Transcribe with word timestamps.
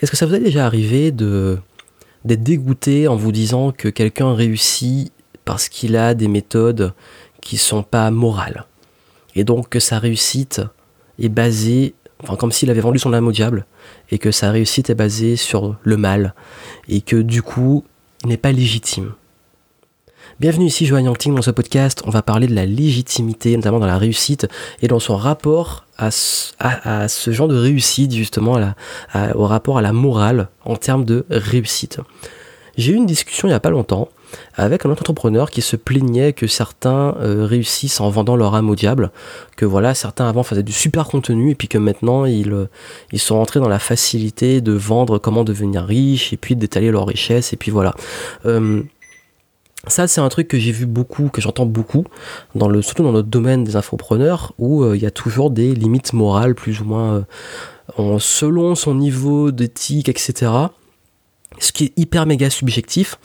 Est-ce 0.00 0.12
que 0.12 0.16
ça 0.16 0.26
vous 0.26 0.34
est 0.36 0.40
déjà 0.40 0.64
arrivé 0.64 1.10
de 1.10 1.58
d'être 2.24 2.42
dégoûté 2.42 3.08
en 3.08 3.16
vous 3.16 3.32
disant 3.32 3.72
que 3.72 3.88
quelqu'un 3.88 4.32
réussit 4.32 5.12
parce 5.44 5.68
qu'il 5.68 5.96
a 5.96 6.14
des 6.14 6.28
méthodes 6.28 6.92
qui 7.40 7.56
sont 7.56 7.82
pas 7.82 8.10
morales? 8.12 8.66
Et 9.34 9.42
donc 9.42 9.68
que 9.68 9.80
sa 9.80 9.98
réussite 9.98 10.60
est 11.18 11.28
basée, 11.28 11.94
enfin 12.22 12.36
comme 12.36 12.52
s'il 12.52 12.70
avait 12.70 12.80
vendu 12.80 13.00
son 13.00 13.12
âme 13.12 13.26
au 13.26 13.32
diable 13.32 13.66
et 14.10 14.18
que 14.18 14.30
sa 14.30 14.52
réussite 14.52 14.88
est 14.88 14.94
basée 14.94 15.34
sur 15.34 15.76
le 15.82 15.96
mal 15.96 16.34
et 16.88 17.00
que 17.00 17.16
du 17.16 17.42
coup 17.42 17.84
il 18.22 18.28
n'est 18.28 18.36
pas 18.36 18.52
légitime. 18.52 19.14
Bienvenue 20.38 20.66
ici 20.66 20.86
Joanne 20.86 21.06
Yangting 21.06 21.34
dans 21.34 21.42
ce 21.42 21.50
podcast, 21.50 22.02
on 22.04 22.10
va 22.10 22.22
parler 22.22 22.46
de 22.46 22.54
la 22.54 22.66
légitimité, 22.66 23.56
notamment 23.56 23.80
dans 23.80 23.86
la 23.86 23.98
réussite 23.98 24.46
et 24.80 24.86
dans 24.86 25.00
son 25.00 25.16
rapport 25.16 25.86
à 25.98 26.10
ce, 26.10 27.30
genre 27.30 27.48
de 27.48 27.56
réussite 27.56 28.14
justement, 28.14 28.56
au 29.34 29.46
rapport 29.46 29.78
à 29.78 29.82
la 29.82 29.92
morale 29.92 30.48
en 30.64 30.76
termes 30.76 31.04
de 31.04 31.26
réussite. 31.30 32.00
J'ai 32.76 32.92
eu 32.92 32.96
une 32.96 33.06
discussion 33.06 33.48
il 33.48 33.50
n'y 33.50 33.56
a 33.56 33.60
pas 33.60 33.70
longtemps 33.70 34.08
avec 34.54 34.84
un 34.84 34.90
autre 34.90 35.02
entrepreneur 35.02 35.50
qui 35.50 35.62
se 35.62 35.76
plaignait 35.76 36.32
que 36.32 36.46
certains 36.46 37.16
euh, 37.20 37.44
réussissent 37.44 38.00
en 38.00 38.10
vendant 38.10 38.36
leur 38.36 38.54
âme 38.54 38.70
au 38.70 38.74
diable, 38.74 39.10
que 39.56 39.64
voilà, 39.64 39.94
certains 39.94 40.28
avant 40.28 40.42
faisaient 40.42 40.62
du 40.62 40.72
super 40.72 41.06
contenu 41.06 41.50
et 41.50 41.54
puis 41.54 41.68
que 41.68 41.78
maintenant 41.78 42.24
ils, 42.24 42.52
euh, 42.52 42.68
ils 43.12 43.18
sont 43.18 43.36
rentrés 43.36 43.60
dans 43.60 43.68
la 43.68 43.78
facilité 43.78 44.60
de 44.60 44.72
vendre 44.72 45.18
comment 45.18 45.44
devenir 45.44 45.84
riche 45.84 46.32
et 46.32 46.36
puis 46.36 46.56
d'étaler 46.56 46.90
leur 46.90 47.06
richesse 47.06 47.52
et 47.52 47.56
puis 47.56 47.70
voilà. 47.70 47.94
Euh, 48.46 48.82
ça, 49.86 50.08
c'est 50.08 50.20
un 50.20 50.28
truc 50.28 50.48
que 50.48 50.58
j'ai 50.58 50.72
vu 50.72 50.86
beaucoup, 50.86 51.28
que 51.28 51.40
j'entends 51.40 51.66
beaucoup, 51.66 52.04
surtout 52.82 53.04
dans 53.04 53.12
notre 53.12 53.28
domaine 53.28 53.62
des 53.62 53.76
infopreneurs, 53.76 54.52
où 54.58 54.82
euh, 54.82 54.96
il 54.96 55.02
y 55.02 55.06
a 55.06 55.10
toujours 55.10 55.50
des 55.50 55.74
limites 55.74 56.12
morales, 56.12 56.54
plus 56.54 56.80
ou 56.80 56.84
moins, 56.84 57.24
euh, 57.98 58.18
selon 58.18 58.74
son 58.74 58.94
niveau 58.96 59.52
d'éthique, 59.52 60.08
etc. 60.08 60.50
Ce 61.60 61.70
qui 61.70 61.84
est 61.84 61.92
hyper 61.96 62.26
méga 62.26 62.50
subjectif, 62.50 63.18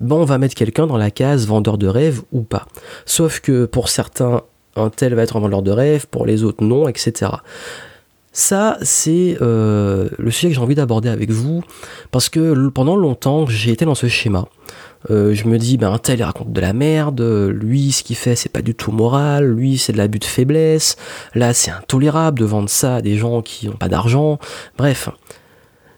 bon, 0.00 0.22
on 0.22 0.24
va 0.24 0.38
mettre 0.38 0.56
quelqu'un 0.56 0.88
dans 0.88 0.96
la 0.96 1.12
case 1.12 1.46
vendeur 1.46 1.78
de 1.78 1.86
rêve 1.86 2.22
ou 2.32 2.42
pas. 2.42 2.66
Sauf 3.06 3.40
que 3.40 3.64
pour 3.64 3.88
certains, 3.88 4.42
un 4.74 4.90
tel 4.90 5.14
va 5.14 5.22
être 5.22 5.36
un 5.36 5.40
vendeur 5.40 5.62
de 5.62 5.70
rêve, 5.70 6.06
pour 6.08 6.26
les 6.26 6.42
autres 6.42 6.64
non, 6.64 6.88
etc. 6.88 7.30
Ça, 8.32 8.78
c'est 8.82 9.36
euh, 9.40 10.08
le 10.18 10.30
sujet 10.30 10.48
que 10.48 10.54
j'ai 10.54 10.60
envie 10.60 10.74
d'aborder 10.74 11.10
avec 11.10 11.30
vous, 11.30 11.62
parce 12.10 12.28
que 12.28 12.68
pendant 12.68 12.96
longtemps, 12.96 13.46
j'ai 13.46 13.70
été 13.70 13.84
dans 13.84 13.94
ce 13.94 14.08
schéma. 14.08 14.48
Euh, 15.10 15.34
je 15.34 15.46
me 15.46 15.58
dis, 15.58 15.76
ben, 15.76 15.98
tel, 15.98 16.20
il 16.20 16.22
raconte 16.22 16.52
de 16.52 16.60
la 16.60 16.72
merde, 16.72 17.20
lui, 17.20 17.92
ce 17.92 18.02
qu'il 18.02 18.16
fait, 18.16 18.36
c'est 18.36 18.48
pas 18.48 18.62
du 18.62 18.74
tout 18.74 18.92
moral, 18.92 19.46
lui, 19.50 19.78
c'est 19.78 19.92
de 19.92 19.98
l'abus 19.98 20.18
de 20.18 20.24
faiblesse, 20.24 20.96
là, 21.34 21.52
c'est 21.54 21.70
intolérable 21.70 22.38
de 22.38 22.44
vendre 22.44 22.68
ça 22.68 22.96
à 22.96 23.02
des 23.02 23.16
gens 23.16 23.42
qui 23.42 23.68
n'ont 23.68 23.76
pas 23.76 23.88
d'argent. 23.88 24.38
Bref, 24.78 25.08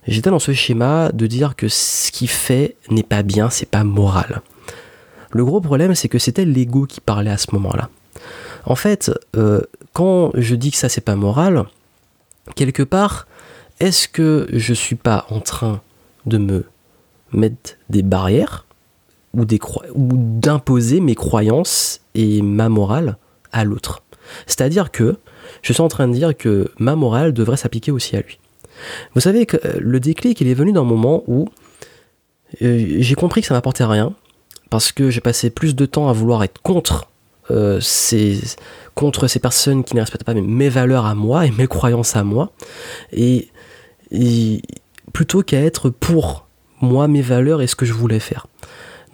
j'étais 0.07 0.31
dans 0.31 0.39
ce 0.39 0.53
schéma 0.53 1.11
de 1.13 1.27
dire 1.27 1.57
que 1.57 1.69
ce 1.69 2.11
qu'il 2.13 2.29
fait 2.29 2.77
n'est 2.91 3.03
pas 3.03 3.23
bien, 3.23 3.51
c'est 3.51 3.69
pas 3.69 3.85
moral. 3.85 4.41
Le 5.31 5.45
gros 5.45 5.61
problème, 5.61 5.95
c'est 5.95 6.09
que 6.09 6.19
c'était 6.19 6.45
l'ego 6.45 6.87
qui 6.87 7.01
parlait 7.01 7.31
à 7.31 7.39
ce 7.39 7.49
moment-là. 7.53 7.91
En 8.67 8.77
fait, 8.77 9.11
euh, 9.37 9.61
quand 9.93 10.31
je 10.35 10.55
dis 10.55 10.71
que 10.71 10.77
ça, 10.77 10.89
c'est 10.89 11.01
pas 11.01 11.17
moral, 11.17 11.65
quelque 12.55 12.83
part, 12.83 13.27
est-ce 13.81 14.09
que 14.09 14.47
je 14.53 14.73
suis 14.73 14.97
pas 14.97 15.27
en 15.31 15.41
train 15.41 15.81
de 16.27 16.39
me 16.39 16.65
mettre 17.33 17.77
des 17.91 18.03
barrières? 18.03 18.65
Ou, 19.35 19.45
d'imposer 19.45 21.01
mes 21.01 21.15
croyances 21.15 22.01
et 22.15 22.43
ma 22.43 22.69
morale 22.69 23.17
à 23.53 23.65
l'autre. 23.65 24.03
C'est-à-dire 24.47 24.91
que 24.91 25.17
je 25.63 25.73
suis 25.73 25.83
en 25.83 25.89
train 25.89 26.09
de 26.09 26.15
dire 26.15 26.37
que 26.37 26.71
ma 26.79 26.97
morale 26.97 27.33
devrait 27.33 27.57
s'appliquer 27.57 27.93
aussi 27.93 28.17
à 28.17 28.21
lui. 28.21 28.39
Vous 29.15 29.21
savez 29.21 29.47
que 29.47 29.57
euh, 29.65 29.75
le 29.79 30.01
déclic, 30.01 30.41
il 30.41 30.49
est 30.49 30.55
venu 30.55 30.73
dans 30.73 30.83
un 30.83 30.87
moment 30.87 31.23
où 31.27 31.49
euh, 32.63 32.97
j'ai 32.99 33.15
compris 33.15 33.41
que 33.41 33.47
ça 33.47 33.55
m'apportait 33.55 33.85
rien, 33.85 34.15
parce 34.71 34.93
que 34.93 35.11
j'ai 35.11 35.21
passé 35.21 35.51
plus 35.51 35.75
de 35.75 35.87
temps 35.87 36.09
à 36.09 36.13
vouloir 36.13 36.43
être 36.43 36.61
contre 36.63 37.09
euh, 37.51 37.79
ces, 37.81 38.41
contre 38.95 39.29
ces 39.29 39.39
personnes 39.39 39.85
qui 39.85 39.95
ne 39.95 40.01
respectent 40.01 40.25
pas 40.25 40.35
mes, 40.35 40.69
valeurs 40.69 41.07
à 41.07 41.15
moi 41.15 41.47
et 41.47 41.51
mes 41.51 41.67
croyances 41.67 42.17
à 42.17 42.25
moi, 42.25 42.53
et 43.13 43.49
plutôt 45.13 45.43
qu'à 45.43 45.61
être 45.61 45.91
pour 45.91 46.47
moi, 46.81 47.09
mes 47.09 47.23
valeurs 47.23 47.63
et 47.63 47.67
ce 47.67 47.77
que 47.77 47.87
je 47.87 47.93
voulais 47.93 48.21
faire. 48.21 48.47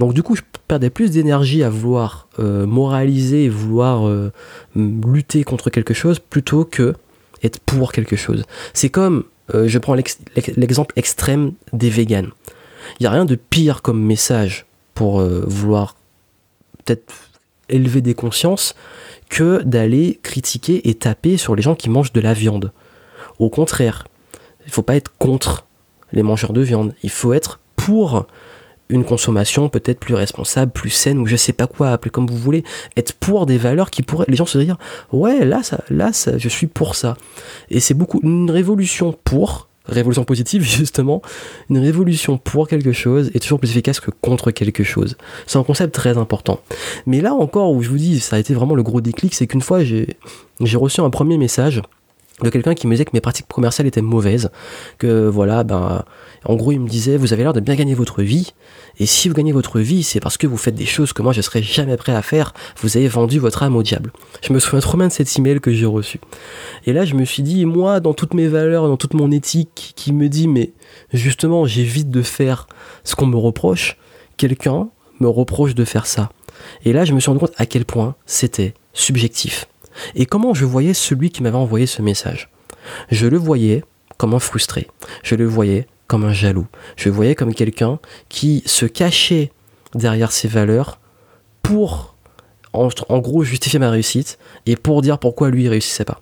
Donc 0.00 0.14
du 0.14 0.22
coup, 0.22 0.34
je 0.34 0.40
perdais 0.66 0.88
plus 0.88 1.10
d'énergie 1.10 1.62
à 1.62 1.68
vouloir 1.68 2.26
euh, 2.38 2.64
moraliser 2.66 3.44
et 3.44 3.48
vouloir 3.50 4.08
euh, 4.08 4.32
lutter 4.74 5.44
contre 5.44 5.68
quelque 5.68 5.92
chose 5.92 6.18
plutôt 6.18 6.64
que 6.64 6.94
être 7.42 7.60
pour 7.60 7.92
quelque 7.92 8.16
chose. 8.16 8.44
C'est 8.72 8.88
comme, 8.88 9.24
euh, 9.54 9.68
je 9.68 9.78
prends 9.78 9.94
l'exemple 9.94 10.94
extrême 10.96 11.52
des 11.74 11.90
véganes. 11.90 12.30
Il 12.98 13.02
n'y 13.02 13.08
a 13.08 13.10
rien 13.10 13.26
de 13.26 13.34
pire 13.34 13.82
comme 13.82 14.02
message 14.02 14.64
pour 14.94 15.20
vouloir 15.20 15.96
peut-être 16.84 17.12
élever 17.68 18.00
des 18.00 18.14
consciences 18.14 18.74
que 19.28 19.62
d'aller 19.62 20.18
critiquer 20.22 20.88
et 20.88 20.94
taper 20.94 21.36
sur 21.36 21.54
les 21.54 21.62
gens 21.62 21.74
qui 21.74 21.88
mangent 21.88 22.12
de 22.12 22.20
la 22.20 22.32
viande. 22.32 22.72
Au 23.38 23.48
contraire, 23.48 24.08
il 24.60 24.68
ne 24.68 24.72
faut 24.72 24.82
pas 24.82 24.96
être 24.96 25.12
contre 25.18 25.66
les 26.12 26.22
mangeurs 26.22 26.52
de 26.52 26.62
viande, 26.62 26.94
il 27.02 27.10
faut 27.10 27.32
être 27.32 27.60
pour 27.76 28.26
une 28.90 29.04
consommation 29.04 29.68
peut-être 29.68 30.00
plus 30.00 30.14
responsable, 30.14 30.72
plus 30.72 30.90
saine, 30.90 31.18
ou 31.18 31.26
je 31.26 31.36
sais 31.36 31.52
pas 31.52 31.66
quoi, 31.66 31.90
appeler 31.90 32.10
comme 32.10 32.26
vous 32.26 32.36
voulez, 32.36 32.64
être 32.96 33.14
pour 33.14 33.46
des 33.46 33.58
valeurs 33.58 33.90
qui 33.90 34.02
pourraient, 34.02 34.26
les 34.28 34.36
gens 34.36 34.46
se 34.46 34.58
dire, 34.58 34.76
ouais, 35.12 35.44
là, 35.44 35.62
ça, 35.62 35.82
là, 35.88 36.12
ça, 36.12 36.38
je 36.38 36.48
suis 36.48 36.66
pour 36.66 36.94
ça. 36.94 37.16
Et 37.70 37.80
c'est 37.80 37.94
beaucoup, 37.94 38.20
une 38.22 38.50
révolution 38.50 39.16
pour, 39.24 39.68
révolution 39.86 40.24
positive 40.24 40.62
justement, 40.78 41.22
une 41.68 41.78
révolution 41.78 42.38
pour 42.38 42.68
quelque 42.68 42.92
chose 42.92 43.30
est 43.34 43.40
toujours 43.40 43.58
plus 43.58 43.70
efficace 43.70 44.00
que 44.00 44.10
contre 44.10 44.50
quelque 44.50 44.84
chose. 44.84 45.16
C'est 45.46 45.58
un 45.58 45.64
concept 45.64 45.94
très 45.94 46.18
important. 46.18 46.60
Mais 47.06 47.20
là 47.20 47.34
encore, 47.34 47.72
où 47.72 47.82
je 47.82 47.88
vous 47.88 47.98
dis, 47.98 48.20
ça 48.20 48.36
a 48.36 48.38
été 48.38 48.54
vraiment 48.54 48.74
le 48.74 48.82
gros 48.82 49.00
déclic, 49.00 49.34
c'est 49.34 49.46
qu'une 49.46 49.62
fois, 49.62 49.82
j'ai 49.84 50.06
reçu 50.76 51.00
un 51.00 51.10
premier 51.10 51.38
message 51.38 51.82
de 52.42 52.50
quelqu'un 52.50 52.74
qui 52.74 52.86
me 52.86 52.92
disait 52.92 53.04
que 53.04 53.10
mes 53.12 53.20
pratiques 53.20 53.46
commerciales 53.48 53.86
étaient 53.86 54.02
mauvaises, 54.02 54.50
que 54.98 55.28
voilà, 55.28 55.64
ben, 55.64 56.04
en 56.44 56.56
gros, 56.56 56.72
il 56.72 56.80
me 56.80 56.88
disait, 56.88 57.16
vous 57.16 57.32
avez 57.32 57.42
l'air 57.42 57.52
de 57.52 57.60
bien 57.60 57.74
gagner 57.74 57.94
votre 57.94 58.22
vie, 58.22 58.52
et 58.98 59.06
si 59.06 59.28
vous 59.28 59.34
gagnez 59.34 59.52
votre 59.52 59.80
vie, 59.80 60.02
c'est 60.02 60.20
parce 60.20 60.36
que 60.36 60.46
vous 60.46 60.56
faites 60.56 60.74
des 60.74 60.86
choses 60.86 61.12
que 61.12 61.22
moi 61.22 61.32
je 61.32 61.40
serais 61.40 61.62
jamais 61.62 61.96
prêt 61.96 62.14
à 62.14 62.22
faire, 62.22 62.52
vous 62.82 62.96
avez 62.96 63.08
vendu 63.08 63.38
votre 63.38 63.62
âme 63.62 63.76
au 63.76 63.82
diable. 63.82 64.12
Je 64.42 64.52
me 64.52 64.58
souviens 64.58 64.80
trop 64.80 64.96
bien 64.96 65.08
de 65.08 65.12
cet 65.12 65.38
email 65.38 65.60
que 65.60 65.72
j'ai 65.72 65.86
reçu. 65.86 66.20
Et 66.86 66.92
là, 66.92 67.04
je 67.04 67.14
me 67.14 67.24
suis 67.24 67.42
dit, 67.42 67.64
moi, 67.64 68.00
dans 68.00 68.14
toutes 68.14 68.34
mes 68.34 68.48
valeurs, 68.48 68.88
dans 68.88 68.96
toute 68.96 69.14
mon 69.14 69.30
éthique, 69.30 69.92
qui 69.96 70.12
me 70.12 70.28
dit, 70.28 70.48
mais 70.48 70.72
justement, 71.12 71.66
j'évite 71.66 72.10
de 72.10 72.22
faire 72.22 72.66
ce 73.04 73.14
qu'on 73.14 73.26
me 73.26 73.36
reproche, 73.36 73.96
quelqu'un 74.36 74.88
me 75.20 75.28
reproche 75.28 75.74
de 75.74 75.84
faire 75.84 76.06
ça. 76.06 76.30
Et 76.84 76.92
là, 76.92 77.04
je 77.04 77.12
me 77.12 77.20
suis 77.20 77.28
rendu 77.28 77.40
compte 77.40 77.54
à 77.56 77.66
quel 77.66 77.84
point 77.84 78.14
c'était 78.26 78.74
subjectif 78.92 79.66
et 80.14 80.26
comment 80.26 80.54
je 80.54 80.64
voyais 80.64 80.94
celui 80.94 81.30
qui 81.30 81.42
m'avait 81.42 81.56
envoyé 81.56 81.86
ce 81.86 82.02
message? 82.02 82.50
Je 83.10 83.26
le 83.26 83.36
voyais 83.36 83.84
comme 84.16 84.34
un 84.34 84.38
frustré. 84.38 84.88
Je 85.22 85.34
le 85.34 85.46
voyais 85.46 85.86
comme 86.06 86.24
un 86.24 86.32
jaloux. 86.32 86.66
Je 86.96 87.08
le 87.08 87.14
voyais 87.14 87.34
comme 87.34 87.54
quelqu'un 87.54 87.98
qui 88.28 88.62
se 88.66 88.84
cachait 88.84 89.52
derrière 89.94 90.32
ses 90.32 90.48
valeurs 90.48 90.98
pour, 91.62 92.16
en, 92.72 92.88
gros, 93.18 93.44
justifier 93.44 93.78
ma 93.78 93.90
réussite 93.90 94.38
et 94.66 94.76
pour 94.76 95.02
dire 95.02 95.18
pourquoi 95.18 95.50
lui, 95.50 95.64
il 95.64 95.68
réussissait 95.68 96.04
pas. 96.04 96.20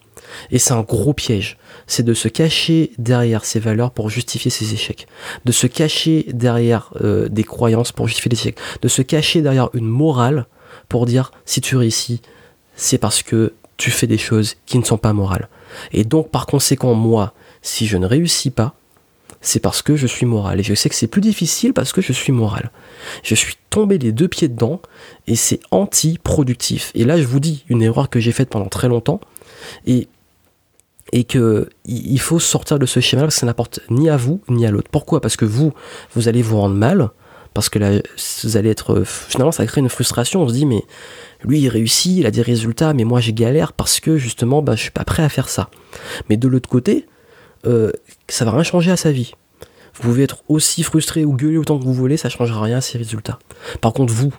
Et 0.50 0.58
c'est 0.58 0.74
un 0.74 0.82
gros 0.82 1.14
piège. 1.14 1.56
C'est 1.86 2.02
de 2.02 2.14
se 2.14 2.28
cacher 2.28 2.92
derrière 2.98 3.44
ses 3.44 3.60
valeurs 3.60 3.90
pour 3.90 4.10
justifier 4.10 4.50
ses 4.50 4.74
échecs. 4.74 5.06
De 5.44 5.52
se 5.52 5.66
cacher 5.66 6.26
derrière 6.32 6.92
euh, 7.00 7.28
des 7.28 7.44
croyances 7.44 7.92
pour 7.92 8.08
justifier 8.08 8.28
des 8.28 8.36
échecs. 8.36 8.58
De 8.82 8.88
se 8.88 9.02
cacher 9.02 9.40
derrière 9.40 9.70
une 9.72 9.86
morale 9.86 10.46
pour 10.88 11.06
dire 11.06 11.32
si 11.46 11.60
tu 11.60 11.76
réussis, 11.76 12.20
c'est 12.76 12.98
parce 12.98 13.22
que 13.22 13.54
tu 13.78 13.90
fais 13.90 14.06
des 14.06 14.18
choses 14.18 14.56
qui 14.66 14.78
ne 14.78 14.84
sont 14.84 14.98
pas 14.98 15.14
morales. 15.14 15.48
Et 15.92 16.04
donc, 16.04 16.30
par 16.30 16.46
conséquent, 16.46 16.94
moi, 16.94 17.32
si 17.62 17.86
je 17.86 17.96
ne 17.96 18.06
réussis 18.06 18.50
pas, 18.50 18.74
c'est 19.40 19.60
parce 19.60 19.82
que 19.82 19.96
je 19.96 20.06
suis 20.06 20.26
moral. 20.26 20.60
Et 20.60 20.62
je 20.62 20.74
sais 20.74 20.88
que 20.88 20.94
c'est 20.94 21.06
plus 21.06 21.20
difficile 21.20 21.72
parce 21.72 21.92
que 21.92 22.02
je 22.02 22.12
suis 22.12 22.32
moral. 22.32 22.70
Je 23.22 23.34
suis 23.36 23.54
tombé 23.70 23.98
les 23.98 24.10
deux 24.10 24.28
pieds 24.28 24.48
dedans 24.48 24.80
et 25.28 25.36
c'est 25.36 25.60
anti-productif. 25.70 26.90
Et 26.94 27.04
là, 27.04 27.18
je 27.18 27.26
vous 27.26 27.40
dis 27.40 27.64
une 27.68 27.82
erreur 27.82 28.10
que 28.10 28.18
j'ai 28.18 28.32
faite 28.32 28.50
pendant 28.50 28.68
très 28.68 28.88
longtemps 28.88 29.20
et, 29.86 30.08
et 31.12 31.22
que 31.22 31.68
il 31.84 32.20
faut 32.20 32.40
sortir 32.40 32.80
de 32.80 32.86
ce 32.86 32.98
schéma 32.98 33.22
parce 33.22 33.36
que 33.36 33.40
ça 33.40 33.46
n'apporte 33.46 33.80
ni 33.90 34.10
à 34.10 34.16
vous 34.16 34.40
ni 34.48 34.66
à 34.66 34.72
l'autre. 34.72 34.88
Pourquoi? 34.90 35.20
Parce 35.20 35.36
que 35.36 35.44
vous, 35.44 35.72
vous 36.14 36.26
allez 36.26 36.42
vous 36.42 36.58
rendre 36.58 36.74
mal 36.74 37.10
parce 37.54 37.68
que 37.68 37.78
là, 37.78 38.00
vous 38.42 38.56
allez 38.56 38.70
être. 38.70 39.02
Finalement, 39.04 39.52
ça 39.52 39.66
crée 39.66 39.80
une 39.80 39.88
frustration. 39.88 40.42
On 40.42 40.48
se 40.48 40.54
dit, 40.54 40.66
mais 40.66 40.84
lui, 41.44 41.60
il 41.60 41.68
réussit, 41.68 42.16
il 42.16 42.26
a 42.26 42.30
des 42.30 42.42
résultats, 42.42 42.94
mais 42.94 43.04
moi, 43.04 43.20
j'ai 43.20 43.32
galère 43.32 43.72
parce 43.72 44.00
que 44.00 44.16
justement, 44.16 44.62
bah, 44.62 44.74
je 44.74 44.82
suis 44.82 44.90
pas 44.90 45.04
prêt 45.04 45.22
à 45.22 45.28
faire 45.28 45.48
ça. 45.48 45.70
Mais 46.28 46.36
de 46.36 46.48
l'autre 46.48 46.68
côté, 46.68 47.06
euh, 47.66 47.92
ça 48.28 48.44
va 48.44 48.52
rien 48.52 48.62
changer 48.62 48.90
à 48.90 48.96
sa 48.96 49.12
vie. 49.12 49.32
Vous 49.94 50.02
pouvez 50.02 50.24
être 50.24 50.42
aussi 50.48 50.82
frustré 50.82 51.24
ou 51.24 51.34
gueuler 51.34 51.58
autant 51.58 51.78
que 51.78 51.84
vous 51.84 51.94
voulez, 51.94 52.16
ça 52.16 52.28
changera 52.28 52.62
rien 52.62 52.78
à 52.78 52.80
ses 52.80 52.98
résultats. 52.98 53.38
Par 53.80 53.92
contre, 53.92 54.12
vous, 54.12 54.32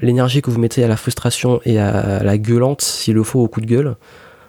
l'énergie 0.00 0.42
que 0.42 0.50
vous 0.50 0.58
mettez 0.58 0.84
à 0.84 0.88
la 0.88 0.96
frustration 0.96 1.60
et 1.64 1.78
à 1.78 2.22
la 2.22 2.38
gueulante, 2.38 2.82
s'il 2.82 3.14
le 3.14 3.22
faut, 3.22 3.40
au 3.40 3.48
coup 3.48 3.60
de 3.60 3.66
gueule, 3.66 3.96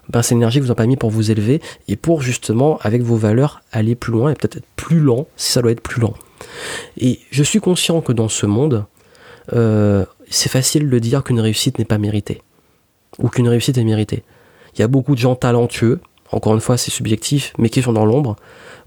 ben 0.09 0.21
cette 0.21 0.37
énergie 0.37 0.61
vous 0.61 0.71
a 0.71 0.75
pas 0.75 0.85
mis 0.85 0.95
pour 0.95 1.09
vous 1.09 1.31
élever 1.31 1.61
et 1.87 1.97
pour 1.97 2.21
justement, 2.21 2.77
avec 2.81 3.01
vos 3.01 3.17
valeurs, 3.17 3.61
aller 3.71 3.95
plus 3.95 4.13
loin 4.13 4.31
et 4.31 4.35
peut-être 4.35 4.57
être 4.57 4.67
plus 4.75 4.99
lent 4.99 5.27
si 5.35 5.51
ça 5.51 5.61
doit 5.61 5.71
être 5.71 5.81
plus 5.81 5.99
lent. 5.99 6.13
Et 6.97 7.19
je 7.29 7.43
suis 7.43 7.59
conscient 7.59 7.99
que 8.01 8.13
dans 8.13 8.29
ce 8.29 8.45
monde, 8.45 8.85
euh, 9.53 10.05
c'est 10.29 10.49
facile 10.49 10.89
de 10.89 10.99
dire 10.99 11.23
qu'une 11.23 11.39
réussite 11.39 11.79
n'est 11.79 11.85
pas 11.85 11.97
méritée 11.97 12.41
ou 13.19 13.29
qu'une 13.29 13.47
réussite 13.47 13.77
est 13.77 13.83
méritée. 13.83 14.23
Il 14.75 14.81
y 14.81 14.83
a 14.83 14.87
beaucoup 14.87 15.15
de 15.15 15.19
gens 15.19 15.35
talentueux, 15.35 15.99
encore 16.31 16.53
une 16.53 16.61
fois 16.61 16.77
c'est 16.77 16.91
subjectif, 16.91 17.53
mais 17.57 17.69
qui 17.69 17.81
sont 17.81 17.93
dans 17.93 18.05
l'ombre, 18.05 18.35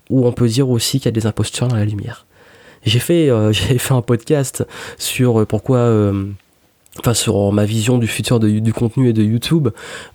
ou 0.08 0.26
on 0.26 0.32
peut 0.32 0.48
dire 0.48 0.69
aussi 0.69 0.98
qu'il 0.98 1.06
y 1.06 1.08
a 1.08 1.12
des 1.12 1.26
imposteurs 1.26 1.69
dans 1.69 1.76
la 1.76 1.84
lumière. 1.84 2.26
J'ai 2.84 2.98
fait, 2.98 3.28
euh, 3.28 3.52
fait 3.52 3.94
un 3.94 4.02
podcast 4.02 4.66
sur 4.98 5.40
euh, 5.40 5.46
pourquoi, 5.46 5.78
euh, 5.78 6.26
enfin 6.98 7.14
sur 7.14 7.52
ma 7.52 7.64
vision 7.64 7.98
du 7.98 8.06
futur 8.06 8.40
du 8.40 8.72
contenu 8.72 9.08
et 9.08 9.12
de 9.12 9.22
YouTube, 9.22 9.69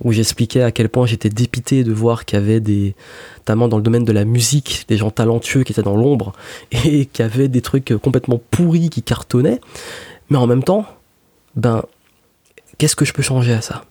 où 0.04 0.12
j'expliquais 0.12 0.62
à 0.62 0.72
quel 0.72 0.90
point 0.90 1.06
j'étais 1.06 1.30
dépité 1.30 1.84
de 1.84 1.94
voir 1.94 2.26
qu'il 2.26 2.40
y 2.40 2.42
avait 2.42 2.60
des, 2.60 2.96
notamment 3.40 3.68
dans 3.68 3.78
le 3.78 3.84
domaine 3.84 4.06
de 4.06 4.14
la 4.14 4.26
musique, 4.26 4.86
des 4.88 4.98
gens 4.98 5.12
talentueux 5.12 5.64
qui 5.64 5.72
étaient 5.72 5.84
dans 5.84 5.98
l'ombre 5.98 6.34
et 6.72 7.06
qui 7.06 7.22
avaient 7.22 7.48
des 7.48 7.62
trucs 7.62 7.94
complètement 8.02 8.42
pourris 8.52 8.90
qui 8.90 9.04
cartonnaient. 9.04 9.60
Mais 10.30 10.38
en 10.38 10.48
même 10.48 10.64
temps, 10.64 10.86
ben, 11.56 11.84
qu'est-ce 12.78 12.96
que 12.96 13.06
je 13.06 13.14
peux 13.14 13.24
changer 13.24 13.54
à 13.54 13.62
ça? 13.62 13.86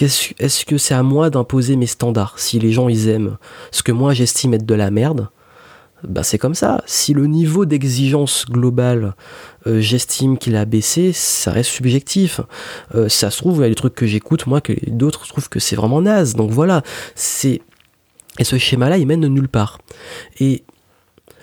Est-ce 0.00 0.64
que 0.64 0.78
c'est 0.78 0.94
à 0.94 1.02
moi 1.02 1.30
d'imposer 1.30 1.76
mes 1.76 1.86
standards? 1.86 2.38
Si 2.38 2.58
les 2.58 2.72
gens 2.72 2.88
ils 2.88 3.08
aiment 3.08 3.36
ce 3.72 3.82
que 3.82 3.90
moi 3.90 4.14
j'estime 4.14 4.54
être 4.54 4.66
de 4.66 4.74
la 4.74 4.90
merde, 4.90 5.28
bah 6.04 6.22
c'est 6.22 6.38
comme 6.38 6.54
ça. 6.54 6.82
Si 6.86 7.12
le 7.12 7.26
niveau 7.26 7.64
d'exigence 7.64 8.46
globale, 8.48 9.14
euh, 9.66 9.80
j'estime 9.80 10.38
qu'il 10.38 10.54
a 10.54 10.64
baissé, 10.64 11.12
ça 11.12 11.50
reste 11.50 11.70
subjectif. 11.70 12.40
Euh, 12.94 13.08
ça 13.08 13.30
se 13.30 13.38
trouve, 13.38 13.56
il 13.58 13.62
y 13.62 13.64
a 13.64 13.68
des 13.68 13.74
trucs 13.74 13.96
que 13.96 14.06
j'écoute, 14.06 14.46
moi, 14.46 14.60
que 14.60 14.72
d'autres 14.88 15.26
trouvent 15.26 15.48
que 15.48 15.58
c'est 15.58 15.74
vraiment 15.74 16.00
naze. 16.00 16.34
Donc 16.34 16.50
voilà, 16.50 16.82
c'est... 17.16 17.60
Et 18.38 18.44
ce 18.44 18.56
schéma-là, 18.56 18.98
il 18.98 19.06
mène 19.06 19.22
de 19.22 19.28
nulle 19.28 19.48
part. 19.48 19.80
Et 20.38 20.62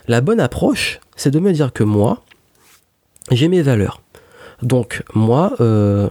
la 0.08 0.22
bonne 0.22 0.40
approche, 0.40 1.02
c'est 1.18 1.32
de 1.32 1.40
me 1.40 1.52
dire 1.52 1.74
que 1.74 1.84
moi, 1.84 2.24
j'ai 3.32 3.50
mes 3.50 3.62
valeurs. 3.62 4.02
Donc 4.62 5.04
moi, 5.14 5.54
euh, 5.60 6.10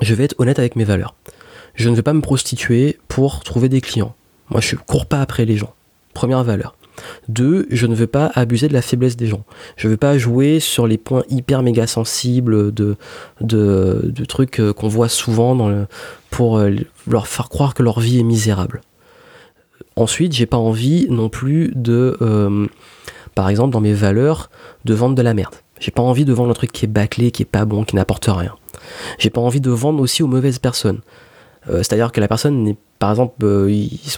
je 0.00 0.14
vais 0.14 0.24
être 0.24 0.34
honnête 0.38 0.58
avec 0.58 0.76
mes 0.76 0.84
valeurs. 0.84 1.14
Je 1.74 1.88
ne 1.88 1.94
vais 1.94 2.02
pas 2.02 2.12
me 2.12 2.20
prostituer 2.20 2.98
pour 3.08 3.42
trouver 3.44 3.68
des 3.68 3.80
clients. 3.80 4.14
Moi, 4.50 4.60
je 4.60 4.76
ne 4.76 4.80
cours 4.80 5.06
pas 5.06 5.20
après 5.20 5.44
les 5.44 5.56
gens. 5.56 5.72
Première 6.12 6.44
valeur. 6.44 6.76
Deux, 7.28 7.66
je 7.70 7.86
ne 7.86 7.94
veux 7.94 8.06
pas 8.06 8.30
abuser 8.34 8.68
de 8.68 8.74
la 8.74 8.82
faiblesse 8.82 9.16
des 9.16 9.26
gens. 9.26 9.44
Je 9.76 9.86
ne 9.86 9.92
veux 9.92 9.96
pas 9.96 10.18
jouer 10.18 10.60
sur 10.60 10.86
les 10.86 10.98
points 10.98 11.24
hyper 11.30 11.62
méga 11.62 11.86
sensibles 11.86 12.72
de, 12.72 12.96
de, 13.40 14.24
trucs 14.28 14.60
euh, 14.60 14.74
qu'on 14.74 14.88
voit 14.88 15.08
souvent 15.08 15.86
pour 16.30 16.58
euh, 16.58 16.70
leur 17.06 17.26
faire 17.26 17.48
croire 17.48 17.72
que 17.72 17.82
leur 17.82 18.00
vie 18.00 18.18
est 18.18 18.24
misérable. 18.24 18.82
Ensuite, 19.96 20.34
j'ai 20.34 20.46
pas 20.46 20.58
envie 20.58 21.06
non 21.10 21.28
plus 21.28 21.72
de, 21.74 22.16
par 23.34 23.48
exemple, 23.50 23.72
dans 23.72 23.80
mes 23.80 23.92
valeurs, 23.92 24.50
de 24.84 24.94
vendre 24.94 25.14
de 25.14 25.22
la 25.22 25.34
merde. 25.34 25.54
J'ai 25.82 25.90
pas 25.90 26.02
envie 26.02 26.24
de 26.24 26.32
vendre 26.32 26.50
un 26.50 26.54
truc 26.54 26.70
qui 26.70 26.84
est 26.84 26.88
bâclé, 26.88 27.32
qui 27.32 27.42
est 27.42 27.44
pas 27.44 27.64
bon, 27.64 27.82
qui 27.82 27.96
n'apporte 27.96 28.26
rien. 28.28 28.54
J'ai 29.18 29.30
pas 29.30 29.40
envie 29.40 29.60
de 29.60 29.70
vendre 29.70 30.00
aussi 30.00 30.22
aux 30.22 30.28
mauvaises 30.28 30.60
personnes. 30.60 31.00
C'est-à-dire 31.66 32.12
que 32.12 32.20
la 32.20 32.28
personne 32.28 32.62
n'est 32.62 32.76
par 33.02 33.10
exemple, 33.10 33.34
euh, 33.42 33.68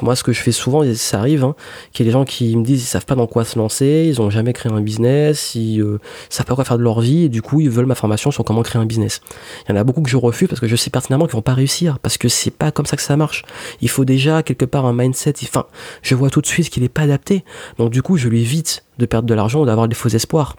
moi, 0.02 0.14
ce 0.14 0.22
que 0.22 0.34
je 0.34 0.42
fais 0.42 0.52
souvent, 0.52 0.82
ça 0.92 1.18
arrive, 1.18 1.42
hein, 1.42 1.54
qu'il 1.94 2.04
y 2.04 2.06
a 2.06 2.10
des 2.10 2.12
gens 2.12 2.26
qui 2.26 2.54
me 2.54 2.62
disent 2.62 2.82
ils 2.82 2.86
savent 2.86 3.06
pas 3.06 3.14
dans 3.14 3.26
quoi 3.26 3.46
se 3.46 3.58
lancer, 3.58 4.04
ils 4.06 4.20
ont 4.20 4.28
jamais 4.28 4.52
créé 4.52 4.70
un 4.70 4.82
business, 4.82 5.54
ils 5.54 5.80
euh, 5.80 6.00
savent 6.28 6.44
pas 6.44 6.54
quoi 6.54 6.64
faire 6.64 6.76
de 6.76 6.82
leur 6.82 7.00
vie, 7.00 7.24
et 7.24 7.28
du 7.30 7.40
coup, 7.40 7.62
ils 7.62 7.70
veulent 7.70 7.86
ma 7.86 7.94
formation 7.94 8.30
sur 8.30 8.44
comment 8.44 8.60
créer 8.60 8.82
un 8.82 8.84
business. 8.84 9.22
Il 9.66 9.72
y 9.72 9.74
en 9.74 9.80
a 9.80 9.84
beaucoup 9.84 10.02
que 10.02 10.10
je 10.10 10.18
refuse 10.18 10.48
parce 10.48 10.60
que 10.60 10.66
je 10.66 10.76
sais 10.76 10.90
pertinemment 10.90 11.24
qu'ils 11.24 11.32
vont 11.32 11.40
pas 11.40 11.54
réussir, 11.54 11.98
parce 11.98 12.18
que 12.18 12.28
c'est 12.28 12.50
pas 12.50 12.72
comme 12.72 12.84
ça 12.84 12.96
que 12.96 13.02
ça 13.02 13.16
marche. 13.16 13.44
Il 13.80 13.88
faut 13.88 14.04
déjà 14.04 14.42
quelque 14.42 14.66
part 14.66 14.84
un 14.84 14.92
mindset. 14.92 15.32
Enfin, 15.44 15.64
je 16.02 16.14
vois 16.14 16.28
tout 16.28 16.42
de 16.42 16.46
suite 16.46 16.68
qu'il 16.68 16.82
est 16.84 16.90
pas 16.90 17.04
adapté. 17.04 17.42
Donc 17.78 17.90
du 17.90 18.02
coup, 18.02 18.18
je 18.18 18.28
lui 18.28 18.42
évite 18.42 18.84
de 18.98 19.06
perdre 19.06 19.26
de 19.26 19.32
l'argent 19.32 19.62
ou 19.62 19.64
d'avoir 19.64 19.88
des 19.88 19.94
faux 19.94 20.10
espoirs. 20.10 20.56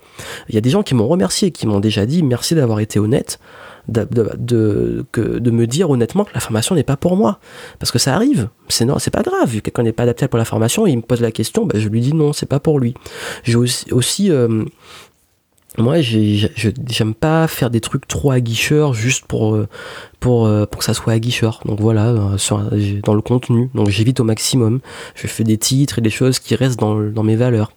Il 0.49 0.55
y 0.55 0.57
a 0.57 0.61
des 0.61 0.71
gens 0.71 0.81
qui 0.81 0.95
m'ont 0.95 1.07
remercié, 1.07 1.51
qui 1.51 1.67
m'ont 1.67 1.79
déjà 1.79 2.07
dit 2.07 2.23
merci 2.23 2.55
d'avoir 2.55 2.79
été 2.79 2.97
honnête 2.97 3.39
de, 3.87 4.07
de, 4.37 5.05
de, 5.13 5.51
me 5.51 5.67
dire 5.67 5.89
honnêtement 5.89 6.25
que 6.25 6.33
la 6.33 6.39
formation 6.39 6.75
n'est 6.75 6.83
pas 6.83 6.97
pour 6.97 7.15
moi. 7.15 7.39
Parce 7.79 7.91
que 7.91 7.99
ça 7.99 8.15
arrive, 8.15 8.49
c'est 8.67 8.85
non, 8.85 8.99
c'est 8.99 9.11
pas 9.11 9.21
grave. 9.21 9.49
Vu 9.49 9.61
quelqu'un 9.61 9.83
n'est 9.83 9.93
pas 9.93 10.03
adapté 10.03 10.27
pour 10.27 10.37
la 10.37 10.45
formation, 10.45 10.87
il 10.87 10.97
me 10.97 11.01
pose 11.01 11.21
la 11.21 11.31
question, 11.31 11.65
bah, 11.65 11.79
je 11.79 11.87
lui 11.87 12.01
dis 12.01 12.13
non, 12.13 12.33
c'est 12.33 12.45
pas 12.45 12.59
pour 12.59 12.79
lui. 12.79 12.95
J'ai 13.43 13.55
aussi, 13.55 14.31
euh, 14.31 14.65
moi, 15.77 15.97
j'aime 15.99 17.13
pas 17.13 17.47
faire 17.47 17.69
des 17.69 17.81
trucs 17.81 18.07
trop 18.07 18.31
aguicheurs 18.31 18.93
juste 18.93 19.25
pour, 19.25 19.55
euh, 19.55 19.67
pour, 20.19 20.45
euh, 20.45 20.65
pour 20.65 20.79
que 20.79 20.85
ça 20.85 20.93
soit 20.93 21.13
aguicheur. 21.13 21.61
Donc 21.65 21.79
voilà, 21.79 22.13
dans 23.03 23.13
le 23.13 23.21
contenu. 23.21 23.69
Donc 23.75 23.89
j'évite 23.89 24.19
au 24.19 24.23
maximum. 24.23 24.79
Je 25.15 25.27
fais 25.27 25.43
des 25.43 25.57
titres 25.57 25.99
et 25.99 26.01
des 26.01 26.09
choses 26.09 26.39
qui 26.39 26.55
restent 26.55 26.79
dans, 26.79 26.99
dans 26.99 27.23
mes 27.23 27.35
valeurs. 27.35 27.71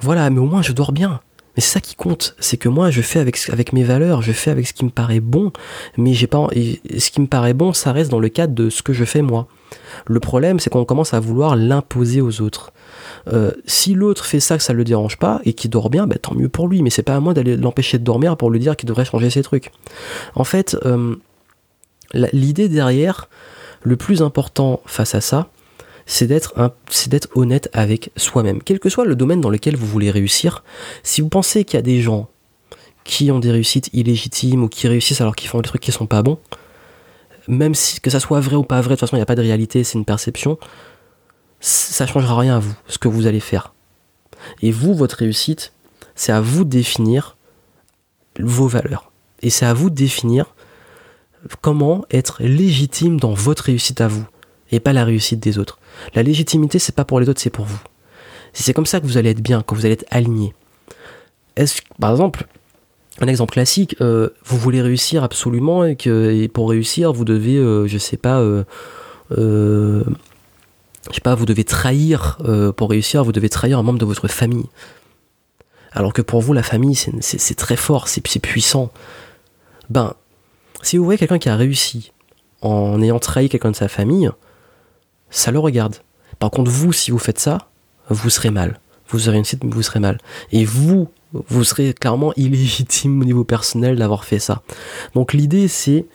voilà, 0.00 0.30
mais 0.30 0.38
au 0.38 0.46
moins 0.46 0.62
je 0.62 0.72
dors 0.72 0.92
bien. 0.92 1.20
Mais 1.56 1.62
c'est 1.62 1.72
ça 1.74 1.80
qui 1.80 1.94
compte, 1.94 2.34
c'est 2.40 2.56
que 2.56 2.68
moi 2.68 2.90
je 2.90 3.00
fais 3.00 3.20
avec, 3.20 3.72
mes 3.72 3.84
valeurs, 3.84 4.22
je 4.22 4.32
fais 4.32 4.50
avec 4.50 4.66
ce 4.66 4.72
qui 4.72 4.84
me 4.84 4.90
paraît 4.90 5.20
bon, 5.20 5.52
mais 5.96 6.12
j'ai 6.12 6.26
pas 6.26 6.48
ce 6.52 7.10
qui 7.10 7.20
me 7.20 7.26
paraît 7.26 7.54
bon, 7.54 7.72
ça 7.72 7.92
reste 7.92 8.10
dans 8.10 8.18
le 8.18 8.28
cadre 8.28 8.54
de 8.54 8.70
ce 8.70 8.82
que 8.82 8.92
je 8.92 9.04
fais 9.04 9.22
moi. 9.22 9.46
Le 10.06 10.20
problème, 10.20 10.60
c'est 10.60 10.70
qu'on 10.70 10.84
commence 10.84 11.14
à 11.14 11.20
vouloir 11.20 11.56
l'imposer 11.56 12.20
aux 12.20 12.40
autres. 12.40 12.72
Euh, 13.32 13.52
si 13.66 13.94
l'autre 13.94 14.24
fait 14.24 14.40
ça 14.40 14.56
que 14.56 14.62
ça 14.62 14.72
le 14.72 14.84
dérange 14.84 15.18
pas 15.18 15.40
et 15.44 15.52
qu'il 15.52 15.70
dort 15.70 15.90
bien, 15.90 16.06
bah, 16.06 16.16
tant 16.20 16.34
mieux 16.34 16.48
pour 16.48 16.68
lui. 16.68 16.82
Mais 16.82 16.90
c'est 16.90 17.02
pas 17.02 17.16
à 17.16 17.20
moi 17.20 17.34
d'aller 17.34 17.56
l'empêcher 17.56 17.98
de 17.98 18.04
dormir 18.04 18.36
pour 18.36 18.50
lui 18.50 18.60
dire 18.60 18.76
qu'il 18.76 18.88
devrait 18.88 19.04
changer 19.04 19.30
ses 19.30 19.42
trucs. 19.42 19.72
En 20.34 20.44
fait, 20.44 20.76
euh, 20.84 21.16
l'idée 22.12 22.68
derrière, 22.68 23.28
le 23.82 23.96
plus 23.96 24.22
important 24.22 24.80
face 24.86 25.14
à 25.14 25.20
ça, 25.20 25.48
c'est 26.06 26.26
d'être 26.26 26.54
honnête 27.34 27.68
avec 27.72 28.10
soi-même. 28.16 28.62
Quel 28.62 28.78
que 28.78 28.88
soit 28.88 29.04
le 29.04 29.16
domaine 29.16 29.40
dans 29.40 29.50
lequel 29.50 29.76
vous 29.76 29.86
voulez 29.86 30.10
réussir, 30.10 30.64
si 31.02 31.20
vous 31.20 31.28
pensez 31.28 31.64
qu'il 31.64 31.76
y 31.76 31.78
a 31.78 31.82
des 31.82 32.00
gens 32.00 32.28
qui 33.04 33.30
ont 33.30 33.38
des 33.38 33.50
réussites 33.50 33.90
illégitimes 33.92 34.64
ou 34.64 34.68
qui 34.68 34.88
réussissent 34.88 35.20
alors 35.20 35.36
qu'ils 35.36 35.48
font 35.48 35.60
des 35.60 35.68
trucs 35.68 35.82
qui 35.82 35.92
sont 35.92 36.06
pas 36.06 36.22
bons, 36.22 36.38
même 37.48 37.74
si 37.74 38.00
que 38.00 38.10
ça 38.10 38.20
soit 38.20 38.40
vrai 38.40 38.56
ou 38.56 38.64
pas 38.64 38.80
vrai, 38.80 38.90
de 38.90 38.94
toute 38.94 39.00
façon 39.00 39.16
il 39.16 39.18
n'y 39.18 39.24
a 39.24 39.26
pas 39.26 39.34
de 39.34 39.42
réalité, 39.42 39.84
c'est 39.84 39.98
une 39.98 40.04
perception, 40.04 40.58
ça 41.60 42.06
changera 42.06 42.38
rien 42.38 42.56
à 42.56 42.58
vous, 42.58 42.74
ce 42.86 42.98
que 42.98 43.08
vous 43.08 43.26
allez 43.26 43.40
faire. 43.40 43.72
Et 44.62 44.70
vous, 44.70 44.94
votre 44.94 45.16
réussite, 45.16 45.72
c'est 46.14 46.32
à 46.32 46.40
vous 46.40 46.64
de 46.64 46.70
définir 46.70 47.36
vos 48.38 48.66
valeurs. 48.66 49.10
Et 49.42 49.50
c'est 49.50 49.66
à 49.66 49.74
vous 49.74 49.90
de 49.90 49.94
définir 49.94 50.54
comment 51.60 52.04
être 52.10 52.42
légitime 52.42 53.18
dans 53.18 53.34
votre 53.34 53.64
réussite 53.64 54.00
à 54.00 54.08
vous 54.08 54.26
et 54.74 54.80
pas 54.80 54.92
la 54.92 55.04
réussite 55.04 55.40
des 55.40 55.58
autres. 55.58 55.78
La 56.14 56.22
légitimité, 56.22 56.78
c'est 56.78 56.94
pas 56.94 57.04
pour 57.04 57.20
les 57.20 57.28
autres, 57.28 57.40
c'est 57.40 57.50
pour 57.50 57.64
vous. 57.64 57.80
C'est 58.52 58.72
comme 58.72 58.86
ça 58.86 59.00
que 59.00 59.06
vous 59.06 59.16
allez 59.16 59.30
être 59.30 59.42
bien, 59.42 59.62
quand 59.62 59.74
vous 59.74 59.84
allez 59.84 59.94
être 59.94 60.06
aligné. 60.10 60.54
Est-ce, 61.56 61.80
par 62.00 62.10
exemple, 62.10 62.46
un 63.20 63.28
exemple 63.28 63.52
classique, 63.52 63.96
euh, 64.00 64.30
vous 64.44 64.58
voulez 64.58 64.82
réussir 64.82 65.22
absolument 65.22 65.84
et 65.84 65.96
que 65.96 66.46
pour 66.48 66.70
réussir, 66.70 67.12
vous 67.12 67.24
devez, 67.24 67.56
euh, 67.56 67.86
je 67.86 67.98
sais 67.98 68.16
pas, 68.16 68.40
euh, 68.40 68.64
je 69.30 70.04
sais 71.14 71.20
pas, 71.20 71.34
vous 71.34 71.46
devez 71.46 71.64
trahir 71.64 72.38
pour 72.76 72.90
réussir, 72.90 73.22
vous 73.24 73.32
devez 73.32 73.48
trahir 73.48 73.78
un 73.78 73.82
membre 73.82 73.98
de 73.98 74.04
votre 74.04 74.26
famille. 74.28 74.66
Alors 75.92 76.12
que 76.12 76.22
pour 76.22 76.40
vous, 76.40 76.52
la 76.52 76.64
famille, 76.64 76.96
c'est 76.96 77.54
très 77.54 77.76
fort, 77.76 78.08
c'est 78.08 78.40
puissant. 78.40 78.90
Ben, 79.90 80.14
si 80.82 80.96
vous 80.96 81.04
voyez 81.04 81.18
quelqu'un 81.18 81.38
qui 81.38 81.48
a 81.48 81.56
réussi 81.56 82.12
en 82.62 83.00
ayant 83.00 83.20
trahi 83.20 83.48
quelqu'un 83.48 83.70
de 83.70 83.76
sa 83.76 83.88
famille, 83.88 84.30
ça 85.34 85.50
le 85.50 85.58
regarde. 85.58 85.96
Par 86.38 86.50
contre, 86.50 86.70
vous, 86.70 86.92
si 86.92 87.10
vous 87.10 87.18
faites 87.18 87.38
ça, 87.38 87.68
vous 88.08 88.30
serez 88.30 88.50
mal. 88.50 88.78
Vous 89.08 89.28
aurez 89.28 89.38
une 89.38 89.44
site, 89.44 89.64
vous 89.64 89.82
serez 89.82 90.00
mal. 90.00 90.18
Et 90.52 90.64
vous, 90.64 91.08
vous 91.32 91.64
serez 91.64 91.92
clairement 91.92 92.32
illégitime 92.36 93.20
au 93.20 93.24
niveau 93.24 93.44
personnel 93.44 93.96
d'avoir 93.96 94.24
fait 94.24 94.38
ça. 94.38 94.62
Donc 95.14 95.32
l'idée, 95.32 95.68
c'est 95.68 96.06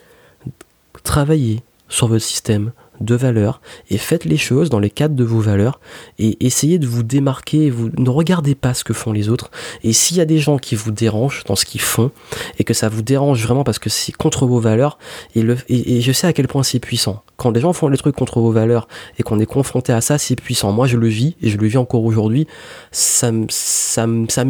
travailler 1.03 1.61
sur 1.89 2.07
votre 2.07 2.23
système, 2.23 2.71
de 3.01 3.15
valeurs 3.15 3.61
et 3.89 3.97
faites 3.97 4.25
les 4.25 4.37
choses 4.37 4.69
dans 4.69 4.79
les 4.79 4.89
cadres 4.89 5.15
de 5.15 5.23
vos 5.23 5.39
valeurs 5.39 5.79
et 6.17 6.45
essayez 6.45 6.79
de 6.79 6.87
vous 6.87 7.03
démarquer, 7.03 7.69
vous 7.69 7.89
ne 7.97 8.09
regardez 8.09 8.55
pas 8.55 8.73
ce 8.73 8.83
que 8.83 8.93
font 8.93 9.11
les 9.11 9.29
autres 9.29 9.51
et 9.83 9.93
s'il 9.93 10.17
y 10.17 10.21
a 10.21 10.25
des 10.25 10.39
gens 10.39 10.57
qui 10.57 10.75
vous 10.75 10.91
dérangent 10.91 11.43
dans 11.45 11.55
ce 11.55 11.65
qu'ils 11.65 11.81
font 11.81 12.11
et 12.57 12.63
que 12.63 12.73
ça 12.73 12.89
vous 12.89 13.01
dérange 13.01 13.43
vraiment 13.43 13.63
parce 13.63 13.79
que 13.79 13.89
c'est 13.89 14.11
contre 14.11 14.45
vos 14.45 14.59
valeurs 14.59 14.97
et, 15.35 15.41
le, 15.41 15.57
et, 15.69 16.01
je 16.01 16.11
sais 16.11 16.27
à 16.27 16.33
quel 16.33 16.47
point 16.47 16.63
c'est 16.63 16.79
puissant. 16.79 17.23
Quand 17.37 17.51
des 17.51 17.61
gens 17.61 17.73
font 17.73 17.87
les 17.87 17.97
trucs 17.97 18.15
contre 18.15 18.39
vos 18.39 18.51
valeurs 18.51 18.87
et 19.17 19.23
qu'on 19.23 19.39
est 19.39 19.45
confronté 19.45 19.93
à 19.93 20.01
ça, 20.01 20.17
c'est 20.17 20.35
puissant. 20.35 20.71
Moi 20.71 20.87
je 20.87 20.97
le 20.97 21.07
vis 21.07 21.35
et 21.41 21.49
je 21.49 21.57
le 21.57 21.67
vis 21.67 21.77
encore 21.77 22.03
aujourd'hui. 22.03 22.47
Ça, 22.91 23.31
ça, 23.49 24.07
ça, 24.27 24.45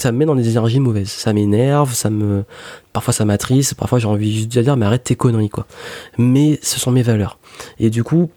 ça 0.00 0.12
me 0.12 0.18
met 0.18 0.26
dans 0.26 0.36
des 0.36 0.48
énergies 0.48 0.80
mauvaises. 0.80 1.10
Ça 1.10 1.32
m'énerve, 1.32 1.92
ça 1.92 2.08
me, 2.08 2.44
parfois 2.92 3.12
ça 3.12 3.24
m'attriste, 3.24 3.74
parfois 3.74 3.98
j'ai 3.98 4.06
envie 4.06 4.32
juste 4.32 4.52
de 4.52 4.62
dire, 4.62 4.76
mais 4.76 4.86
arrête 4.86 5.04
tes 5.04 5.16
conneries, 5.16 5.50
quoi. 5.50 5.66
Mais 6.16 6.58
ce 6.62 6.78
sont 6.78 6.90
mes 6.90 7.02
valeurs. 7.02 7.38
Et 7.80 7.90
du 7.90 8.04
coup, 8.04 8.30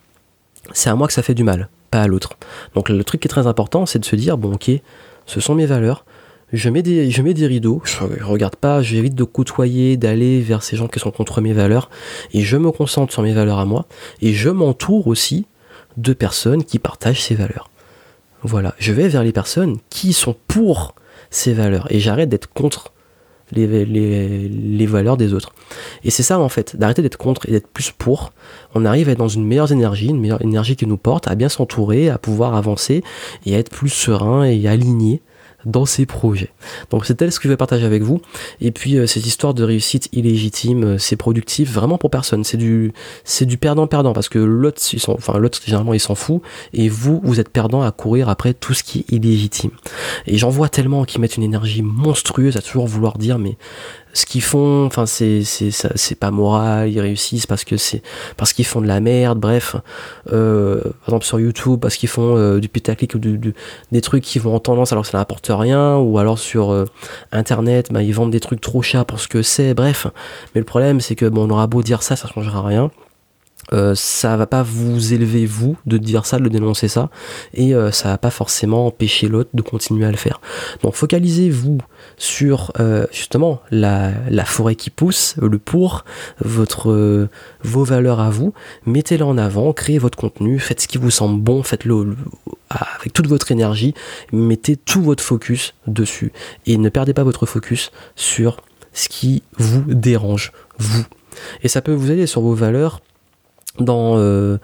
c'est 0.74 0.90
à 0.90 0.96
moi 0.96 1.08
que 1.08 1.14
ça 1.14 1.22
fait 1.22 1.36
du 1.36 1.44
mal, 1.44 1.70
pas 1.92 2.02
à 2.02 2.08
l'autre. 2.08 2.32
Donc 2.74 2.90
le 2.90 3.04
truc 3.04 3.22
qui 3.22 3.28
est 3.28 3.30
très 3.30 3.48
important, 3.48 3.86
c'est 3.86 4.00
de 4.00 4.06
se 4.06 4.16
dire, 4.16 4.38
bon, 4.38 4.54
ok, 4.54 4.72
ce 5.28 5.40
sont 5.40 5.54
mes 5.54 5.68
valeurs, 5.68 6.04
je 6.52 6.70
mets 6.70 6.82
des, 6.82 7.12
je 7.12 7.22
mets 7.22 7.34
des 7.34 7.48
rideaux, 7.48 7.82
je 7.86 8.24
regarde 8.24 8.56
pas, 8.56 8.82
j'évite 8.82 9.16
de 9.16 9.24
côtoyer, 9.24 9.98
d'aller 9.98 10.42
vers 10.42 10.64
ces 10.64 10.76
gens 10.76 10.88
qui 10.88 11.00
sont 11.00 11.12
contre 11.12 11.42
mes 11.42 11.54
valeurs, 11.54 11.90
et 12.34 12.42
je 12.42 12.58
me 12.58 12.72
concentre 12.72 13.14
sur 13.14 13.22
mes 13.22 13.34
valeurs 13.34 13.60
à 13.60 13.66
moi, 13.66 13.86
et 14.22 14.34
je 14.34 14.50
m'entoure 14.50 15.08
aussi 15.08 15.46
de 15.98 16.14
personnes 16.14 16.64
qui 16.64 16.80
partagent 16.80 17.22
ces 17.22 17.36
valeurs. 17.36 17.70
Voilà, 18.44 18.74
je 18.80 18.92
vais 18.92 19.08
vers 19.08 19.24
les 19.24 19.32
personnes 19.32 19.78
qui 19.90 20.14
sont 20.14 20.36
pour 20.48 20.96
ces 21.32 21.54
valeurs, 21.54 21.88
et 21.90 22.00
j'arrête 22.00 22.30
d'être 22.30 22.54
contre 22.54 22.94
les, 23.52 23.86
les, 23.86 24.86
valeurs 24.86 25.18
des 25.18 25.34
autres. 25.34 25.52
Et 26.04 26.10
c'est 26.10 26.24
ça 26.24 26.40
en 26.40 26.50
fait, 26.50 26.76
d'arrêter 26.76 27.02
d'être 27.02 27.18
contre 27.18 27.48
et 27.50 27.52
d'être 27.52 27.68
plus 27.68 27.92
pour. 27.92 28.32
On 28.76 28.86
arrive 28.86 29.10
à 29.10 29.14
être 29.14 29.18
dans 29.18 29.28
une 29.28 29.46
meilleure 29.46 29.72
énergie, 29.72 30.08
une 30.08 30.20
meilleure 30.20 30.42
énergie 30.42 30.76
qui 30.76 30.86
nous 30.86 30.98
porte, 30.98 31.28
à 31.28 31.36
bien 31.36 31.50
s'entourer, 31.50 32.10
à 32.10 32.18
pouvoir 32.18 32.56
avancer 32.56 33.04
et 33.46 33.56
à 33.56 33.60
être 33.60 33.70
plus 33.70 33.90
serein 33.90 34.44
et 34.44 34.68
aligné 34.68 35.22
dans 35.66 35.86
ses 35.86 36.06
projets. 36.06 36.52
Donc 36.90 37.06
c'est 37.06 37.16
tel 37.16 37.32
ce 37.32 37.40
que 37.40 37.44
je 37.44 37.50
vais 37.50 37.58
partager 37.58 37.86
avec 37.86 38.04
vous. 38.04 38.22
Et 38.60 38.72
puis 38.72 38.98
euh, 38.98 39.08
cette 39.08 39.26
histoire 39.26 39.54
de 39.54 39.64
réussite 39.64 40.10
illégitime, 40.12 40.84
euh, 40.84 40.98
c'est 40.98 41.16
productif 41.16 41.72
vraiment 41.72 41.98
pour 41.98 42.10
personne. 42.10 42.44
C'est 42.44 42.58
du 42.58 42.94
c'est 43.24 43.46
du 43.46 43.58
perdant 43.58 43.88
perdant 43.88 44.14
parce 44.14 44.30
que 44.30 44.40
l'autre 44.40 44.82
enfin 45.08 45.38
l'autre 45.38 45.60
généralement 45.64 45.94
il 45.94 46.00
s'en 46.00 46.16
fout 46.16 46.42
et 46.74 46.90
vous 46.90 47.22
vous 47.24 47.40
êtes 47.40 47.50
perdant 47.50 47.82
à 47.82 47.92
courir 47.92 48.30
après 48.30 48.54
tout 48.54 48.74
ce 48.74 48.84
qui 48.84 49.00
est 49.00 49.12
illégitime. 49.12 49.72
Et 50.28 50.38
j'en 50.38 50.50
vois 50.50 50.70
tellement 50.70 51.04
qui 51.06 51.20
mettent 51.20 51.38
une 51.38 51.44
énergie 51.44 51.82
monstrueuse 51.82 52.58
à 52.58 52.62
toujours 52.62 52.88
vouloir 52.88 53.18
dire 53.18 53.40
mais 53.40 53.58
ce 54.14 54.26
qu'ils 54.26 54.42
font, 54.42 54.86
enfin 54.86 55.06
c'est 55.06 55.44
c'est 55.44 56.16
pas 56.16 56.32
moral, 56.32 56.90
ils 56.90 57.00
réussissent 57.00 57.48
parce 57.48 57.64
que 57.64 57.78
c'est 57.78 58.02
parce 58.38 58.54
qu'ils 58.54 58.66
font 58.66 58.82
de 58.82 58.88
la 58.88 59.00
merde, 59.00 59.40
bref. 59.40 59.76
Euh, 60.32 60.82
par 60.82 61.10
exemple 61.10 61.26
sur 61.26 61.40
YouTube 61.40 61.80
parce 61.80 61.96
qu'ils 61.96 62.10
font 62.10 62.36
euh, 62.38 62.60
du 62.60 62.70
putaclic 62.70 63.16
ou 63.16 63.20
du, 63.20 63.54
des 63.92 64.02
trucs 64.02 64.24
qui 64.24 64.40
vont 64.40 64.56
en 64.56 64.60
tendance 64.60 64.92
alors 64.92 65.04
que 65.04 65.10
ça 65.10 65.18
n'apporte 65.18 65.50
rien, 65.50 65.98
ou 65.98 66.18
alors 66.18 66.40
sur 66.40 66.72
euh, 66.72 66.86
internet, 67.32 67.92
bah, 67.92 68.04
ils 68.04 68.14
vendent 68.14 68.32
des 68.32 68.40
trucs 68.40 68.62
trop 68.62 68.82
chers 68.82 69.06
pour 69.06 69.20
ce 69.20 69.28
que 69.28 69.42
c'est, 69.42 69.74
bref. 69.74 70.08
Mais 70.54 70.60
le 70.60 70.66
problème 70.66 71.00
c'est 71.02 71.16
que 71.16 71.26
bon 71.26 71.48
on 71.48 71.50
aura 71.50 71.68
beau 71.68 71.84
dire 71.84 72.04
ça, 72.04 72.16
ça 72.16 72.28
changera 72.28 72.62
rien. 72.62 72.92
Euh, 73.74 73.96
ça 73.96 74.36
va 74.36 74.48
pas 74.48 74.64
vous 74.64 75.14
élever 75.14 75.46
vous 75.46 75.78
de 75.86 75.98
dire 75.98 76.26
ça, 76.26 76.40
de 76.40 76.50
dénoncer 76.50 76.88
ça, 76.88 77.10
et 77.54 77.74
euh, 77.74 77.92
ça 77.92 78.10
va 78.10 78.18
pas 78.18 78.30
forcément 78.30 78.88
empêcher 78.88 79.28
l'autre 79.28 79.52
de 79.54 79.62
continuer 79.62 80.06
à 80.06 80.12
le 80.12 80.18
faire. 80.18 80.42
Donc 80.84 80.96
focalisez-vous 80.96 81.78
sur 82.18 82.74
euh, 82.80 83.06
justement 83.12 83.62
la, 83.72 84.14
forêt 84.46 84.76
qui 84.76 84.90
pousse, 84.90 85.36
le 85.42 85.58
pour, 85.58 86.04
votre, 86.44 87.30
vos 87.64 87.84
valeurs 87.84 88.20
à 88.20 88.30
vous, 88.30 88.54
mettez-les 88.86 89.24
en 89.24 89.38
avant, 89.38 89.72
créez 89.74 90.00
votre 90.00 90.18
contenu, 90.18 90.60
faites 90.60 90.82
ce 90.82 90.88
qui 90.88 90.98
vous 90.98 91.12
semble 91.12 91.42
bon, 91.42 91.64
faites-le 91.64 92.16
avec 92.70 93.14
toute 93.14 93.28
votre 93.28 93.52
énergie, 93.52 93.94
mettez 94.34 94.76
tout 94.76 95.02
votre 95.02 95.24
focus 95.24 95.74
dessus, 95.88 96.34
et 96.66 96.78
ne 96.78 96.90
perdez 96.90 97.14
pas 97.14 97.24
votre 97.24 97.46
focus 97.46 97.92
sur 98.16 98.58
ce 98.94 99.08
qui 99.08 99.44
vous 99.58 99.84
dérange, 99.88 100.52
vous. 100.78 101.06
Et 101.64 101.70
ça 101.70 101.82
peut 101.82 101.94
vous 101.94 102.12
aider 102.12 102.28
sur 102.28 102.42
vos 102.42 102.54
valeurs 102.54 103.00
dans, 103.80 104.18
euh, 104.18 104.58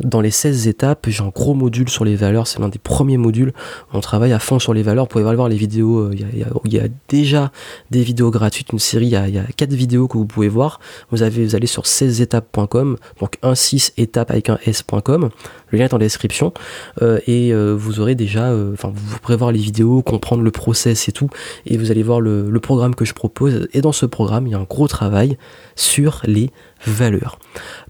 dans 0.00 0.20
les 0.20 0.30
16 0.30 0.68
étapes, 0.68 1.06
j'ai 1.08 1.22
un 1.22 1.28
gros 1.28 1.54
module 1.54 1.88
sur 1.90 2.04
les 2.04 2.16
valeurs, 2.16 2.46
c'est 2.46 2.60
l'un 2.60 2.68
des 2.68 2.78
premiers 2.78 3.18
modules. 3.18 3.52
On 3.92 4.00
travaille 4.00 4.32
à 4.32 4.38
fond 4.38 4.58
sur 4.58 4.72
les 4.72 4.82
valeurs. 4.82 5.04
Vous 5.04 5.10
pouvez 5.10 5.24
aller 5.24 5.36
voir 5.36 5.48
les 5.48 5.56
vidéos, 5.56 5.98
euh, 5.98 6.14
il 6.14 6.72
y, 6.72 6.78
a, 6.78 6.88
déjà 7.08 7.52
des 7.90 8.02
vidéos 8.02 8.30
gratuites, 8.30 8.72
une 8.72 8.78
série, 8.78 9.06
il 9.06 9.12
y 9.12 9.16
a, 9.16 9.28
il 9.28 9.34
y 9.34 9.38
a 9.38 9.44
4 9.44 9.72
vidéos 9.74 10.08
que 10.08 10.16
vous 10.16 10.24
pouvez 10.24 10.48
voir. 10.48 10.80
Vous, 11.10 11.22
avez, 11.22 11.44
vous 11.44 11.54
allez 11.54 11.66
sur 11.66 11.82
16étapes.com, 11.82 12.96
donc 13.20 13.38
16 13.54 13.92
étapes 13.98 14.30
avec 14.30 14.48
un 14.48 14.58
s.com, 14.64 15.28
le 15.70 15.78
lien 15.78 15.84
est 15.84 15.92
la 15.92 15.98
description, 15.98 16.54
euh, 17.02 17.18
et 17.26 17.52
vous 17.54 18.00
aurez 18.00 18.14
déjà, 18.14 18.54
enfin 18.72 18.92
vous 18.94 19.18
pourrez 19.18 19.36
voir 19.36 19.52
les 19.52 19.58
vidéos, 19.58 20.02
comprendre 20.02 20.42
le 20.42 20.50
process 20.50 21.08
et 21.08 21.12
tout, 21.12 21.28
et 21.66 21.76
vous 21.76 21.90
allez 21.90 22.02
voir 22.02 22.20
le, 22.20 22.50
le 22.50 22.60
programme 22.60 22.94
que 22.94 23.04
je 23.04 23.12
propose. 23.12 23.68
Et 23.74 23.82
dans 23.82 23.92
ce 23.92 24.06
programme, 24.06 24.46
il 24.46 24.52
y 24.52 24.54
a 24.54 24.58
un 24.58 24.64
gros 24.64 24.88
travail 24.88 25.36
sur 25.76 26.22
les 26.24 26.50
valeurs. 26.86 27.38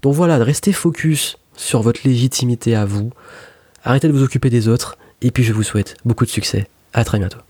Donc 0.01 0.13
voilà, 0.13 0.37
restez 0.37 0.73
focus 0.73 1.37
sur 1.55 1.81
votre 1.81 2.01
légitimité 2.03 2.75
à 2.75 2.85
vous. 2.85 3.11
Arrêtez 3.83 4.07
de 4.07 4.13
vous 4.13 4.23
occuper 4.23 4.49
des 4.49 4.67
autres. 4.67 4.97
Et 5.21 5.31
puis 5.31 5.43
je 5.43 5.53
vous 5.53 5.63
souhaite 5.63 5.95
beaucoup 6.05 6.25
de 6.25 6.29
succès. 6.29 6.67
À 6.93 7.03
très 7.03 7.19
bientôt. 7.19 7.44